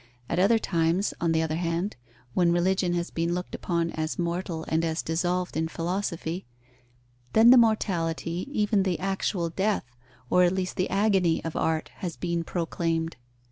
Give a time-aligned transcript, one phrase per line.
[0.27, 1.95] At other times, on the other hand,
[2.33, 6.47] when religion has been looked upon as mortal and as dissolved in philosophy,
[7.33, 9.85] then the mortality, even the actual death,
[10.27, 13.15] or at least the agony of art has been proclaimed.